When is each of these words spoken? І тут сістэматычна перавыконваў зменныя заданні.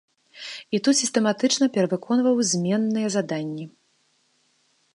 І 0.77 0.79
тут 0.85 0.95
сістэматычна 1.01 1.65
перавыконваў 1.75 2.35
зменныя 2.53 3.07
заданні. 3.17 3.65